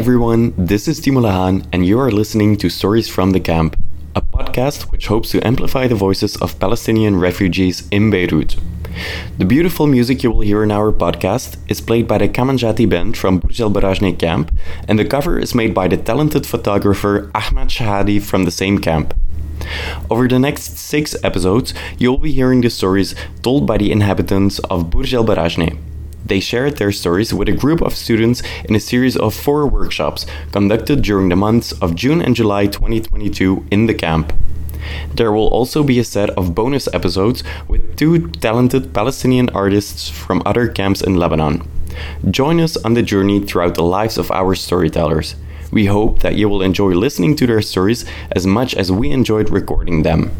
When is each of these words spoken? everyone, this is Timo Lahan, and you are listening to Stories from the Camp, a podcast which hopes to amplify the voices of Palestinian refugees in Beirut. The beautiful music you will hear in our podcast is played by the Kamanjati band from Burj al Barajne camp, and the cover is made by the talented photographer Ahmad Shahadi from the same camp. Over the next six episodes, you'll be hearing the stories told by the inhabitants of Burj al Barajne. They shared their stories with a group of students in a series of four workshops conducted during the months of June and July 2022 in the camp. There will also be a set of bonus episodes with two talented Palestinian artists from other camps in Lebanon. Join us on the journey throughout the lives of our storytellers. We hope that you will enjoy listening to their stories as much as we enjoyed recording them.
everyone, 0.00 0.54
this 0.56 0.88
is 0.88 0.98
Timo 0.98 1.20
Lahan, 1.20 1.62
and 1.74 1.84
you 1.84 1.98
are 2.00 2.10
listening 2.10 2.56
to 2.56 2.70
Stories 2.70 3.06
from 3.06 3.32
the 3.32 3.38
Camp, 3.38 3.76
a 4.16 4.22
podcast 4.22 4.90
which 4.90 5.08
hopes 5.08 5.30
to 5.30 5.46
amplify 5.46 5.86
the 5.86 5.94
voices 5.94 6.36
of 6.36 6.58
Palestinian 6.58 7.20
refugees 7.20 7.86
in 7.90 8.10
Beirut. 8.10 8.56
The 9.36 9.44
beautiful 9.44 9.86
music 9.86 10.22
you 10.22 10.30
will 10.30 10.40
hear 10.40 10.62
in 10.62 10.70
our 10.70 10.90
podcast 10.90 11.58
is 11.68 11.82
played 11.82 12.08
by 12.08 12.16
the 12.16 12.30
Kamanjati 12.30 12.88
band 12.88 13.18
from 13.18 13.40
Burj 13.40 13.60
al 13.60 13.70
Barajne 13.70 14.18
camp, 14.18 14.50
and 14.88 14.98
the 14.98 15.04
cover 15.04 15.38
is 15.38 15.54
made 15.54 15.74
by 15.74 15.86
the 15.86 15.98
talented 15.98 16.46
photographer 16.46 17.30
Ahmad 17.34 17.68
Shahadi 17.68 18.22
from 18.22 18.44
the 18.44 18.50
same 18.50 18.78
camp. 18.78 19.12
Over 20.10 20.26
the 20.28 20.38
next 20.38 20.78
six 20.78 21.14
episodes, 21.22 21.74
you'll 21.98 22.16
be 22.16 22.32
hearing 22.32 22.62
the 22.62 22.70
stories 22.70 23.14
told 23.42 23.66
by 23.66 23.76
the 23.76 23.92
inhabitants 23.92 24.60
of 24.70 24.88
Burj 24.88 25.12
al 25.12 25.26
Barajne. 25.26 25.76
They 26.30 26.38
shared 26.38 26.76
their 26.76 26.92
stories 26.92 27.34
with 27.34 27.48
a 27.48 27.60
group 27.62 27.80
of 27.80 27.96
students 27.96 28.40
in 28.64 28.76
a 28.76 28.78
series 28.78 29.16
of 29.16 29.34
four 29.34 29.66
workshops 29.66 30.26
conducted 30.52 31.02
during 31.02 31.28
the 31.28 31.34
months 31.34 31.72
of 31.82 31.96
June 31.96 32.22
and 32.22 32.36
July 32.36 32.68
2022 32.68 33.66
in 33.72 33.86
the 33.86 33.94
camp. 33.94 34.32
There 35.12 35.32
will 35.32 35.48
also 35.48 35.82
be 35.82 35.98
a 35.98 36.04
set 36.04 36.30
of 36.38 36.54
bonus 36.54 36.86
episodes 36.94 37.42
with 37.66 37.96
two 37.96 38.30
talented 38.30 38.94
Palestinian 38.94 39.48
artists 39.48 40.08
from 40.08 40.40
other 40.46 40.68
camps 40.68 41.02
in 41.02 41.16
Lebanon. 41.16 41.68
Join 42.30 42.60
us 42.60 42.76
on 42.76 42.94
the 42.94 43.02
journey 43.02 43.40
throughout 43.40 43.74
the 43.74 43.82
lives 43.82 44.16
of 44.16 44.30
our 44.30 44.54
storytellers. 44.54 45.34
We 45.72 45.86
hope 45.86 46.20
that 46.20 46.36
you 46.36 46.48
will 46.48 46.62
enjoy 46.62 46.92
listening 46.92 47.34
to 47.36 47.46
their 47.48 47.60
stories 47.60 48.04
as 48.30 48.46
much 48.46 48.76
as 48.76 48.92
we 48.92 49.10
enjoyed 49.10 49.50
recording 49.50 50.04
them. 50.04 50.30